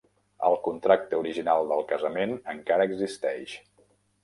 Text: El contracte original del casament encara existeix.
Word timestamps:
El 0.45 0.55
contracte 0.67 1.19
original 1.23 1.69
del 1.73 1.85
casament 1.93 2.35
encara 2.57 2.91
existeix. 2.93 3.57